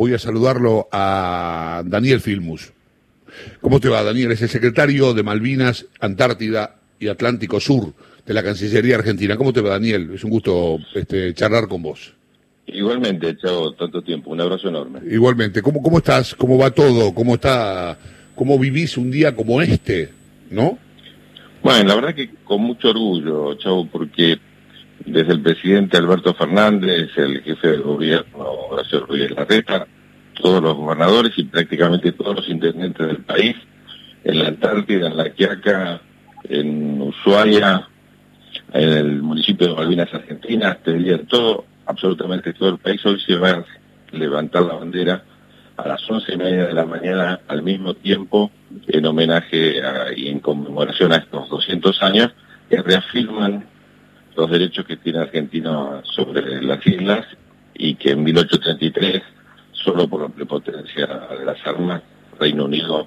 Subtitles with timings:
[0.00, 2.72] voy a saludarlo a Daniel Filmus.
[3.60, 4.32] ¿Cómo te va, Daniel?
[4.32, 7.92] Es el secretario de Malvinas, Antártida y Atlántico Sur
[8.24, 9.36] de la Cancillería Argentina.
[9.36, 10.12] ¿Cómo te va, Daniel?
[10.14, 12.14] Es un gusto este, charlar con vos.
[12.66, 14.30] Igualmente, chao, tanto tiempo.
[14.30, 15.00] Un abrazo enorme.
[15.06, 15.60] Igualmente.
[15.60, 16.34] ¿Cómo, cómo estás?
[16.34, 17.12] ¿Cómo va todo?
[17.12, 17.98] ¿Cómo está?
[18.34, 20.08] ¿Cómo vivís un día como este?
[20.50, 20.78] ¿No?
[21.62, 24.38] Bueno, la verdad que con mucho orgullo, chavo, porque
[25.06, 29.86] desde el presidente Alberto Fernández, el jefe del gobierno, Horacio Ruiz Larreta,
[30.34, 33.56] todos los gobernadores y prácticamente todos los intendentes del país,
[34.24, 36.00] en la Antártida, en la Quiaca,
[36.44, 37.88] en Ushuaia,
[38.72, 43.36] en el municipio de Malvinas Argentinas, te diría todo, absolutamente todo el país, hoy se
[43.36, 43.64] va a
[44.12, 45.24] levantar la bandera
[45.76, 48.50] a las once y media de la mañana al mismo tiempo
[48.86, 49.80] en homenaje
[50.16, 52.30] y en conmemoración a estos 200 años
[52.68, 53.64] que reafirman
[54.40, 57.26] los derechos que tiene Argentina sobre las islas
[57.74, 59.22] y que en 1833,
[59.72, 61.06] solo por la prepotencia
[61.38, 62.02] de las armas,
[62.38, 63.06] Reino Unido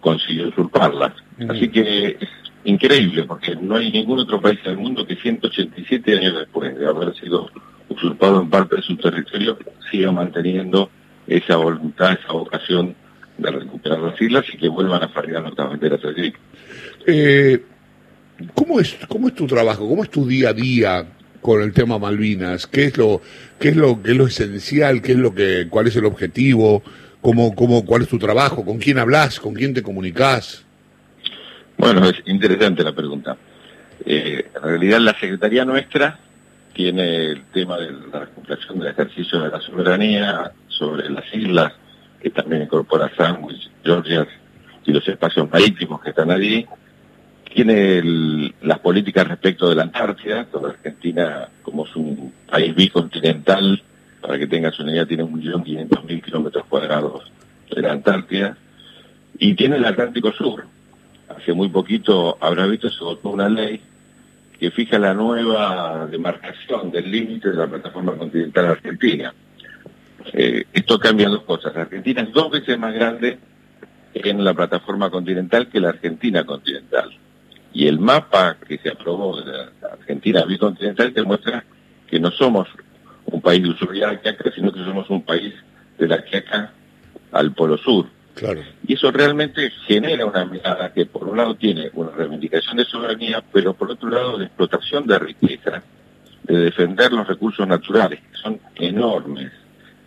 [0.00, 1.12] consiguió usurparlas.
[1.46, 2.28] Así que es
[2.64, 7.14] increíble, porque no hay ningún otro país del mundo que 187 años después de haber
[7.16, 7.50] sido
[7.88, 9.58] usurpado en parte de su territorio,
[9.90, 10.88] siga manteniendo
[11.26, 12.94] esa voluntad, esa vocación
[13.36, 16.32] de recuperar las islas y que vuelvan a fabricar nuestras banderas allí.
[17.06, 17.62] Eh,
[18.54, 19.88] ¿Cómo es, cómo es tu trabajo?
[19.88, 21.06] ¿Cómo es tu día a día
[21.40, 22.66] con el tema Malvinas?
[22.66, 23.20] ¿Qué es lo,
[23.58, 25.02] qué es lo, qué es lo esencial?
[25.02, 26.82] ¿Qué es lo que, cuál es el objetivo?
[27.20, 28.64] ¿Cómo, cómo, cuál es tu trabajo?
[28.64, 29.38] ¿Con quién hablas?
[29.38, 30.64] ¿Con quién te comunicas?
[31.78, 33.36] Bueno, es interesante la pregunta.
[34.04, 36.18] Eh, en realidad la Secretaría nuestra
[36.72, 41.72] tiene el tema de la recuperación del ejercicio de la soberanía sobre las islas,
[42.20, 44.26] que también incorpora Sandwich, Georgia
[44.84, 46.66] y los espacios marítimos que están allí,
[47.54, 53.82] tiene las políticas respecto de la Antártida, toda Argentina, como es un país bicontinental,
[54.20, 57.30] para que tengas una idea, tiene un millón quinientos mil kilómetros cuadrados
[57.74, 58.56] de la Antártida,
[59.38, 60.64] y tiene el Atlántico Sur.
[61.28, 63.80] Hace muy poquito habrá visto, se votó una ley
[64.58, 69.34] que fija la nueva demarcación del límite de la plataforma continental argentina.
[70.32, 71.76] Eh, esto cambia dos cosas.
[71.76, 73.38] Argentina es dos veces más grande
[74.14, 77.10] en la plataforma continental que la Argentina continental.
[77.72, 81.64] Y el mapa que se aprobó de la Argentina bicontinental demuestra
[82.06, 82.68] que no somos
[83.26, 85.54] un país de Ushuaia a Quiaca, sino que somos un país
[85.98, 86.72] de la Quiaca
[87.32, 88.06] al Polo Sur.
[88.34, 88.62] Claro.
[88.86, 93.42] Y eso realmente genera una mirada que por un lado tiene una reivindicación de soberanía,
[93.52, 95.82] pero por otro lado de explotación de riqueza,
[96.42, 99.52] de defender los recursos naturales, que son enormes,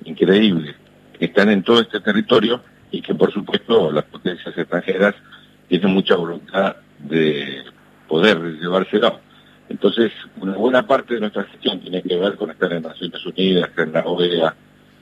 [0.03, 0.75] increíbles,
[1.17, 2.61] que están en todo este territorio
[2.91, 5.15] y que por supuesto las potencias extranjeras
[5.67, 7.63] tienen mucha voluntad de
[8.07, 9.19] poder llevárselo.
[9.69, 13.69] Entonces, una buena parte de nuestra gestión tiene que ver con estar en Naciones Unidas,
[13.77, 14.55] en la OEA,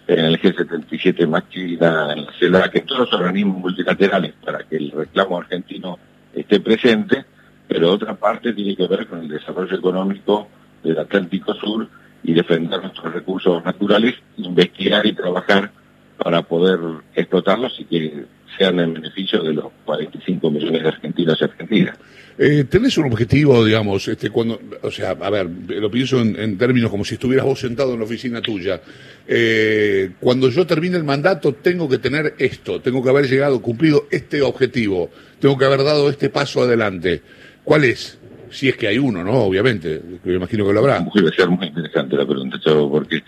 [0.07, 4.77] en el G77 más China, en la CELAC, en todos los organismos multilaterales para que
[4.77, 5.97] el reclamo argentino
[6.33, 7.25] esté presente,
[7.67, 10.47] pero otra parte tiene que ver con el desarrollo económico
[10.83, 11.87] del Atlántico Sur
[12.23, 15.71] y defender nuestros recursos naturales, investigar y trabajar
[16.17, 16.79] para poder
[17.15, 18.25] explotarlos y que
[18.57, 21.97] sean en beneficio de los 45 millones de argentinos y argentinas.
[22.37, 26.89] Eh, ¿Tenés un objetivo, digamos, este, cuando, o sea, a ver, lo pienso en, términos
[26.89, 28.81] como si estuvieras vos sentado en la oficina tuya.
[29.27, 34.07] Eh, cuando yo termine el mandato, tengo que tener esto, tengo que haber llegado, cumplido
[34.09, 37.21] este objetivo, tengo que haber dado este paso adelante.
[37.63, 38.17] ¿Cuál es?
[38.49, 39.33] Si es que hay uno, ¿no?
[39.33, 40.99] Obviamente, me imagino que lo habrá.
[40.99, 43.23] Va a ser muy interesante la pregunta, Chavo, porque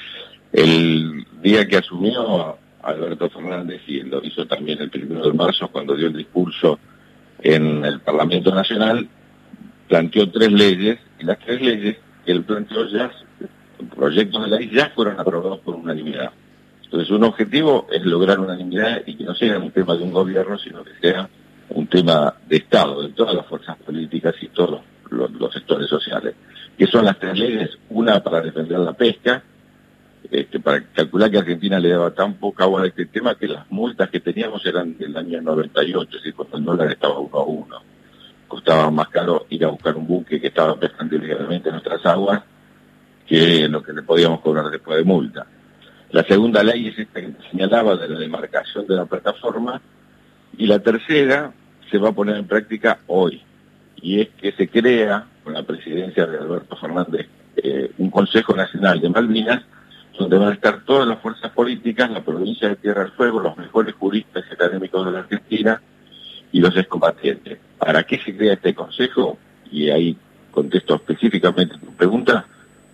[0.52, 5.96] el día que asumió Alberto Fernández y lo hizo también el primero de marzo cuando
[5.96, 6.80] dio el discurso
[7.40, 9.08] en el Parlamento Nacional,
[9.88, 13.12] planteó tres leyes y las tres leyes que él planteó ya,
[13.96, 16.32] proyectos de ley ya fueron aprobados por unanimidad.
[16.84, 20.58] Entonces un objetivo es lograr unanimidad y que no sea un tema de un gobierno,
[20.58, 21.28] sino que sea
[21.70, 26.36] un tema de Estado, de todas las fuerzas políticas y todos los sectores sociales.
[26.78, 29.44] Que son las tres leyes, una para defender la pesca,
[30.32, 33.70] este, para calcular que Argentina le daba tan poca agua a este tema que las
[33.72, 37.44] multas que teníamos eran del año 98, es decir, cuando el dólar estaba uno a
[37.44, 37.82] uno.
[38.48, 42.44] Costaba más caro ir a buscar un buque que estaba pescando ilegalmente en nuestras aguas
[43.28, 45.48] que lo que le podíamos cobrar después de multa.
[46.12, 49.82] La segunda ley es esta que señalaba de la demarcación de la plataforma
[50.58, 51.52] y la tercera
[51.90, 53.42] se va a poner en práctica hoy
[53.98, 57.28] y es que se crea con la presidencia de Alberto Fernández
[57.58, 59.64] eh, un Consejo Nacional de Malvinas
[60.18, 63.58] donde van a estar todas las fuerzas políticas, la provincia de Tierra del Fuego, los
[63.58, 65.82] mejores juristas académicos de la Argentina
[66.52, 67.60] y los excombatientes.
[67.78, 69.38] ¿Para qué se crea este consejo?
[69.72, 70.18] Y ahí
[70.52, 72.46] contesto específicamente tu pregunta,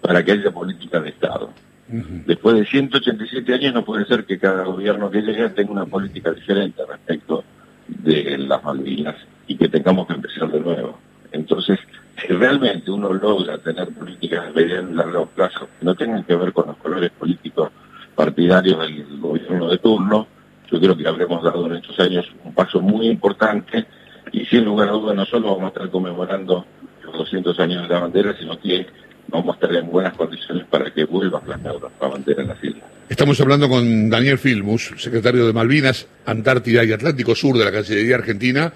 [0.02, 1.54] para que haya política de Estado.
[1.88, 6.32] Después de 187 años no puede ser que cada gobierno que llegue tenga una política
[6.32, 7.44] diferente respecto
[7.88, 10.98] de las Malvinas y que tengamos que empezar de nuevo.
[11.34, 11.80] Entonces,
[12.22, 16.36] si realmente uno logra tener políticas de mediano y largo plazo que no tengan que
[16.36, 17.70] ver con los colores políticos
[18.16, 20.28] partidarios del gobierno de turno,
[20.72, 23.86] yo creo que habremos dado en estos años un paso muy importante
[24.32, 26.66] y sin lugar a dudas no solo vamos a estar conmemorando
[27.04, 28.86] los 200 años de la bandera, sino que
[29.28, 32.64] vamos a estar en buenas condiciones para que vuelva a plantar la bandera en las
[32.64, 32.84] islas.
[33.10, 38.16] Estamos hablando con Daniel Filmus, secretario de Malvinas, Antártida y Atlántico Sur de la Cancillería
[38.16, 38.72] Argentina.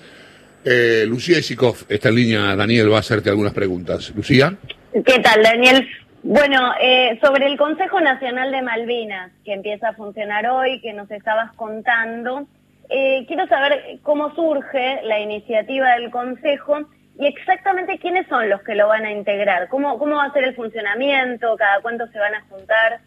[0.66, 2.56] Eh, Lucía Isikov está en línea.
[2.56, 4.12] Daniel va a hacerte algunas preguntas.
[4.16, 4.56] Lucía.
[4.92, 5.88] ¿Qué tal, Daniel?
[6.24, 11.10] Bueno, eh, sobre el Consejo Nacional de Malvinas, que empieza a funcionar hoy, que nos
[11.12, 12.48] estabas contando,
[12.90, 16.80] eh, quiero saber cómo surge la iniciativa del Consejo
[17.20, 19.70] y exactamente quiénes son los que lo van a integrar.
[19.70, 21.56] ¿Cómo, cómo va a ser el funcionamiento?
[21.58, 23.00] ¿Cada cuánto se van a juntar?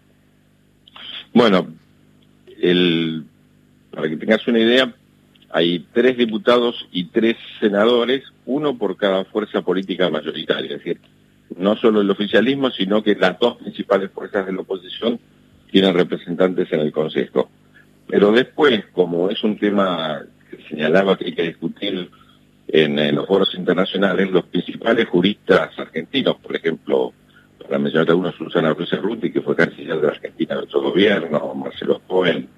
[1.34, 1.66] Bueno,
[2.62, 3.24] el,
[3.90, 4.94] para que tengas una idea,
[5.50, 10.76] hay tres diputados y tres senadores, uno por cada fuerza política mayoritaria.
[10.76, 11.00] Es decir,
[11.56, 15.18] no solo el oficialismo, sino que las dos principales fuerzas de la oposición
[15.70, 17.50] tienen representantes en el Consejo.
[18.06, 22.10] Pero después, como es un tema que señalaba que hay que discutir
[22.68, 27.12] en, los foros internacionales, los principales juristas argentinos, por ejemplo,
[27.62, 32.00] para mencionar algunos, Susana Ruiz Ruti, que fue canciller de Argentina de otro gobierno, Marcelo
[32.06, 32.48] Cohen,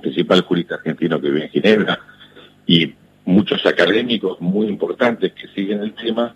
[0.00, 1.98] principal jurista argentino que vive en Ginebra,
[2.66, 2.94] y
[3.24, 6.34] muchos académicos muy importantes que siguen el tema,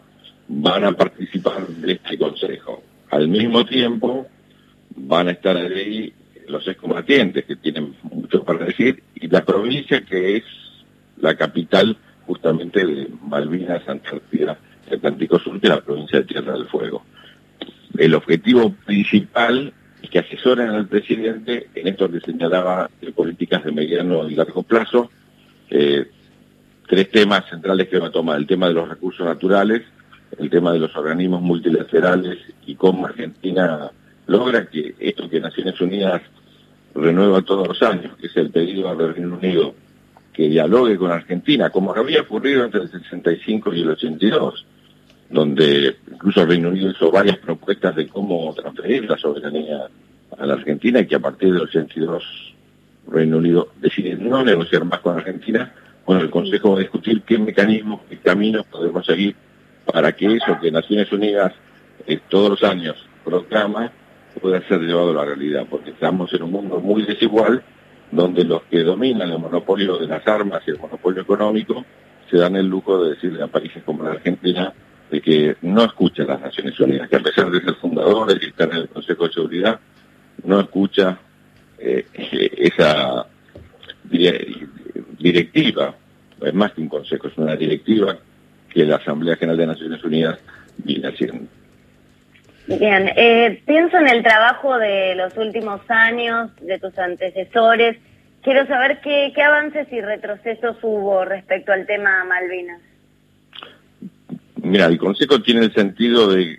[0.49, 2.83] van a participar de este consejo.
[3.11, 4.27] Al mismo tiempo,
[4.97, 6.12] van a estar ahí
[6.49, 10.45] los excombatientes, que tienen mucho para decir, y la provincia que es
[11.19, 11.97] la capital
[12.27, 14.59] justamente de Malvinas, Antártida,
[14.91, 17.05] Atlántico Sur, de la provincia de Tierra del Fuego.
[17.97, 19.73] El objetivo principal
[20.09, 25.11] que asesoren al presidente en esto que señalaba de políticas de mediano y largo plazo,
[25.71, 26.06] eh,
[26.87, 29.83] tres temas centrales que va a tomar, el tema de los recursos naturales,
[30.39, 33.91] el tema de los organismos multilaterales y cómo Argentina
[34.27, 36.23] logra que esto que Naciones Unidas
[36.95, 39.75] renueva todos los años, que es el pedido al Reino Unido
[40.33, 44.67] que dialogue con Argentina, como había ocurrido entre el 65 y el 82,
[45.35, 49.89] donde incluso el Reino Unido hizo varias propuestas de cómo transferir la soberanía
[50.39, 52.55] a la Argentina y que a partir del 82
[53.09, 55.75] Reino Unido decide no negociar más con Argentina,
[56.07, 59.35] bueno, el Consejo va a discutir qué mecanismos, qué caminos podemos seguir
[59.85, 61.53] para que eso que Naciones Unidas
[62.07, 63.91] eh, todos los años proclama
[64.41, 67.61] pueda ser llevado a la realidad, porque estamos en un mundo muy desigual
[68.13, 71.85] donde los que dominan el monopolio de las armas y el monopolio económico
[72.31, 74.73] se dan el lujo de decirle a países como la Argentina
[75.11, 78.69] de que no escucha las Naciones Unidas, que a pesar de ser fundadores y estar
[78.71, 79.81] en el Consejo de Seguridad,
[80.45, 81.19] no escucha
[81.79, 82.06] eh,
[82.56, 83.27] esa
[85.19, 85.95] directiva,
[86.41, 88.17] es más que un consejo, es una directiva
[88.69, 90.39] que la Asamblea General de Naciones Unidas
[90.79, 91.47] viene haciendo.
[92.67, 97.99] Bien, eh, pienso en el trabajo de los últimos años, de tus antecesores.
[98.43, 102.81] Quiero saber qué, qué avances y retrocesos hubo respecto al tema Malvinas.
[104.64, 106.58] Mira, el Consejo tiene el sentido de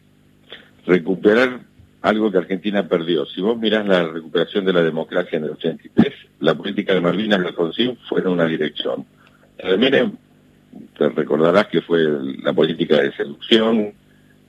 [0.85, 1.61] recuperar
[2.01, 3.25] algo que Argentina perdió.
[3.25, 7.41] Si vos mirás la recuperación de la democracia en el 83, la política de Malvinas
[7.41, 9.05] y Alfonsín fue en una dirección.
[9.79, 10.17] Miren,
[10.97, 11.99] te recordarás que fue
[12.43, 13.93] la política de seducción,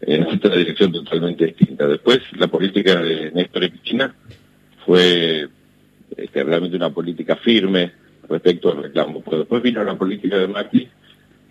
[0.02, 1.86] en otra dirección totalmente distinta.
[1.86, 3.72] Después, la política de Néstor y
[4.84, 5.48] fue
[6.14, 7.92] este, realmente una política firme
[8.28, 9.22] respecto al reclamo.
[9.24, 10.88] Pero después vino la política de Macri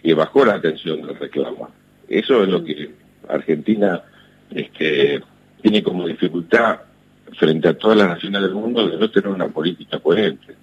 [0.01, 1.69] que bajó la atención del reclamo.
[2.19, 2.91] Eso es lo que
[3.27, 4.01] Argentina
[4.49, 5.21] este,
[5.61, 6.79] tiene como dificultad
[7.37, 10.55] frente a todas las naciones del mundo de no tener una política coherente.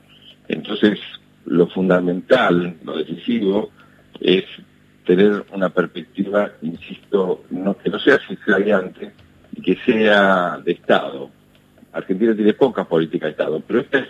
[0.49, 0.99] Entonces,
[1.45, 3.71] lo fundamental, lo decisivo,
[4.19, 4.45] es
[5.05, 7.45] tener una perspectiva, insisto,
[7.83, 8.19] que no sea
[8.79, 9.13] antes
[9.55, 11.29] y que sea de Estado.
[11.93, 14.09] Argentina tiene poca política de Estado, pero esta es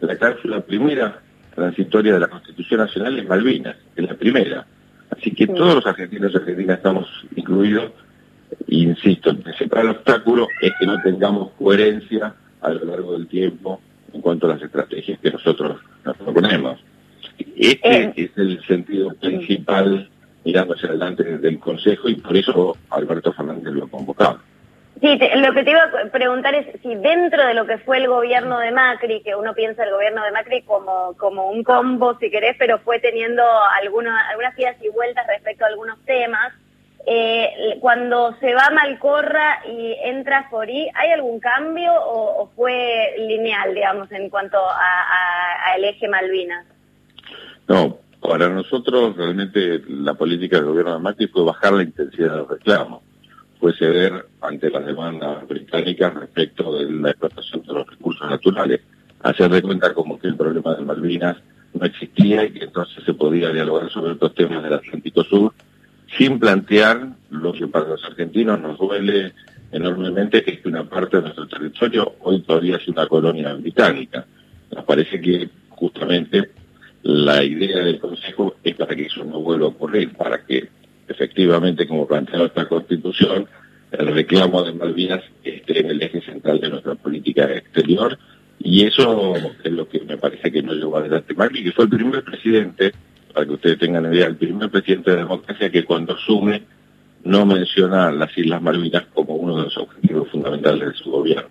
[0.00, 1.20] la cláusula primera
[1.54, 4.66] transitoria de la Constitución Nacional en Malvinas, es la primera.
[5.18, 7.92] Así que todos los argentinos y argentinas estamos incluidos,
[8.68, 13.80] insisto, el principal obstáculo es que no tengamos coherencia a lo largo del tiempo
[14.12, 16.78] en cuanto a las estrategias que nosotros nos proponemos.
[17.56, 18.12] Este eh.
[18.16, 20.08] es el sentido principal
[20.44, 24.38] mirando hacia adelante del Consejo y por eso Alberto Fernández lo ha convocado.
[25.00, 28.08] Sí, lo que te iba a preguntar es si dentro de lo que fue el
[28.08, 32.30] gobierno de Macri, que uno piensa el gobierno de Macri como, como un combo, si
[32.30, 33.42] querés, pero fue teniendo
[33.80, 36.52] algunas algunas idas y vueltas respecto a algunos temas,
[37.10, 44.12] Eh, cuando se va Malcorra y entra Forí, ¿hay algún cambio o, fue lineal, digamos,
[44.12, 44.58] en cuanto
[45.72, 46.66] al eje Malvinas?
[47.66, 52.36] No, para nosotros realmente la política del gobierno de Macri fue bajar la intensidad de
[52.38, 53.00] los reclamos,
[53.60, 58.80] fue ceder ante las demandas británicas respecto de la explotación de los recursos naturales,
[59.22, 61.36] hacer de cuenta como que el problema de Malvinas
[61.74, 65.52] no existía y que entonces se podía dialogar sobre otros temas del Atlántico Sur
[66.16, 69.32] sin plantear lo que para los argentinos nos duele
[69.70, 74.24] enormemente, que es que una parte de nuestro territorio hoy todavía es una colonia británica.
[74.74, 76.50] Nos parece que justamente
[77.02, 80.68] la idea del Consejo es para que eso no vuelva a ocurrir, para que
[81.08, 83.46] efectivamente, como plantea esta Constitución,
[83.90, 88.18] el reclamo de Malvinas esté en el eje central de nuestra política exterior
[88.58, 89.34] y eso
[89.64, 92.92] es lo que me parece que no llevó adelante Macri, que fue el primer presidente
[93.32, 96.62] para que ustedes tengan idea, el primer presidente de democracia que cuando asume
[97.24, 101.48] no menciona las Islas Malvinas como uno de los objetivos fundamentales de su gobierno.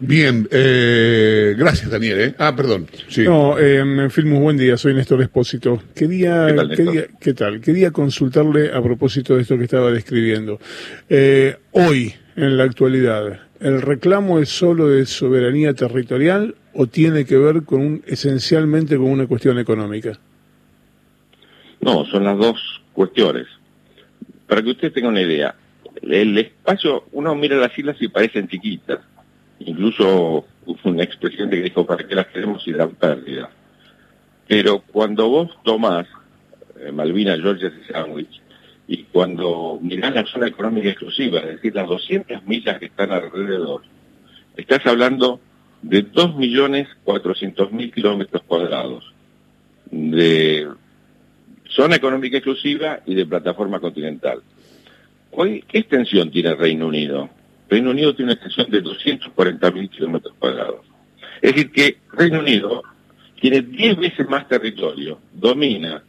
[0.00, 2.20] Bien, eh, gracias Daniel.
[2.20, 2.34] ¿eh?
[2.38, 2.86] Ah, perdón.
[3.08, 3.24] Sí.
[3.24, 5.82] No, eh, Filmus, buen día, soy Néstor Espósito.
[5.94, 7.60] Quería, ¿Qué tal, quería, ¿qué tal?
[7.60, 10.60] Quería consultarle a propósito de esto que estaba describiendo.
[11.08, 17.36] Eh, hoy, en la actualidad, ¿el reclamo es solo de soberanía territorial o tiene que
[17.36, 20.16] ver con un, esencialmente con una cuestión económica?
[21.80, 23.46] No, son las dos cuestiones.
[24.46, 25.56] Para que usted tenga una idea,
[26.02, 29.00] el espacio, uno mira las islas y parecen chiquitas.
[29.60, 33.50] Incluso hubo un expresidente que dijo, ¿para qué las queremos si dan pérdida?
[34.46, 36.06] Pero cuando vos tomás
[36.80, 38.40] eh, Malvinas, Georgia y Sandwich,
[38.86, 43.82] y cuando mirás la zona económica exclusiva, es decir, las 200 millas que están alrededor,
[44.56, 45.40] estás hablando
[45.82, 49.12] de 2.400.000 kilómetros cuadrados
[49.90, 50.68] de
[51.68, 54.42] zona económica exclusiva y de plataforma continental.
[55.32, 57.28] Hoy, ¿qué extensión tiene el Reino Unido?
[57.68, 60.86] Reino Unido tiene una extensión de 240.000 kilómetros cuadrados.
[61.40, 62.82] Es decir, que Reino Unido
[63.40, 66.02] tiene 10 veces más territorio, domina,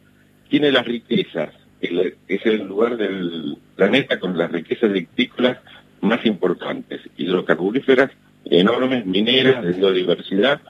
[0.48, 1.50] tiene las riquezas,
[1.80, 5.58] es el lugar del planeta con las riquezas agrícolas
[6.00, 8.10] más importantes, hidrocarburíferas
[8.44, 10.60] enormes, mineras, de biodiversidad.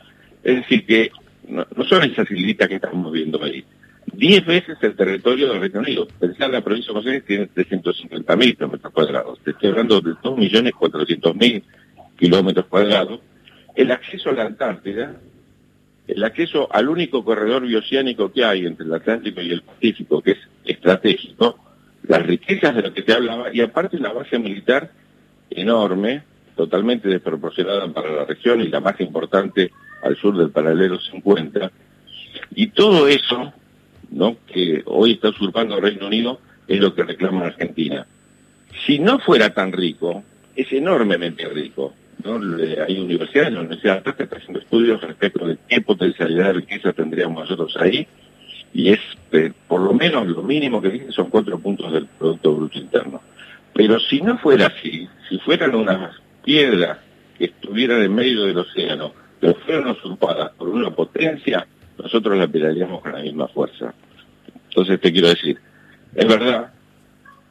[0.42, 1.10] Es decir, que
[1.48, 3.64] no, son esas islitas que estamos viendo ahí.
[4.12, 6.06] 10 veces el territorio del Reino Unido.
[6.18, 9.38] Pensar la provincia de Buenos Aires tiene 350.000 kilómetros cuadrados.
[9.44, 11.62] Te estoy hablando de 2.400.000
[12.18, 13.20] kilómetros cuadrados.
[13.74, 15.16] El acceso a la Antártida,
[16.06, 20.32] el acceso al único corredor bioceánico que hay entre el Atlántico y el Pacífico, que
[20.32, 21.58] es estratégico,
[22.02, 24.90] las riquezas de lo que te hablaba, y aparte una base militar
[25.50, 26.22] enorme,
[26.56, 29.70] totalmente desproporcionada para la región y la más importante
[30.02, 31.70] al sur del paralelo 50.
[32.54, 33.52] Y todo eso
[34.46, 38.06] que hoy está usurpando el Reino Unido, es lo que reclama Argentina.
[38.86, 40.22] Si no fuera tan rico,
[40.54, 41.94] es enormemente rico.
[42.86, 47.42] Hay universidades, la Universidad de está haciendo estudios respecto de qué potencialidad de riqueza tendríamos
[47.42, 48.06] nosotros ahí,
[48.72, 49.00] y es
[49.32, 53.22] eh, por lo menos lo mínimo que dice son cuatro puntos del Producto Bruto Interno.
[53.72, 56.98] Pero si no fuera así, si fueran unas piedras
[57.38, 61.66] que estuvieran en medio del océano, pero fueran usurpadas por una potencia,
[62.02, 63.94] nosotros la pelearíamos con la misma fuerza.
[64.68, 65.58] Entonces te quiero decir,
[66.14, 66.72] es verdad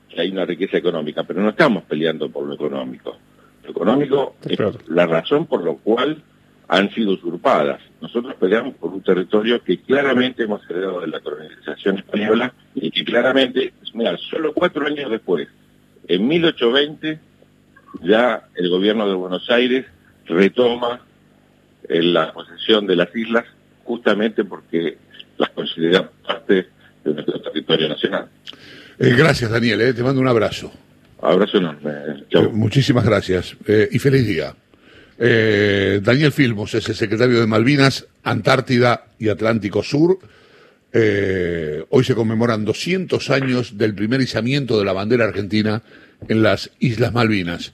[0.10, 3.18] que hay una riqueza económica, pero no estamos peleando por lo económico.
[3.64, 6.24] Lo económico es la razón por la cual
[6.68, 7.82] han sido usurpadas.
[8.02, 13.04] Nosotros peleamos por un territorio que claramente hemos heredado de la colonización española y que
[13.04, 15.48] claramente, mira, solo cuatro años después,
[16.08, 17.20] en 1820,
[18.02, 19.86] ya el gobierno de Buenos Aires
[20.26, 21.02] retoma
[21.88, 23.46] la posesión de las islas
[23.90, 24.98] justamente porque
[25.40, 26.68] las considera parte
[27.04, 28.28] de nuestro territorio nacional.
[29.00, 29.82] Eh, gracias, Daniel.
[29.82, 30.72] Eh, te mando un abrazo.
[31.20, 31.92] Abrazo enorme.
[32.30, 33.58] Eh, muchísimas gracias
[33.92, 34.54] y feliz día.
[35.18, 40.20] Daniel Filmos es el secretario de Malvinas, Antártida y Atlántico Sur.
[40.94, 45.82] hoy se conmemoran 200 años del primer izamiento de la bandera argentina
[46.28, 47.74] en las Islas Malvinas.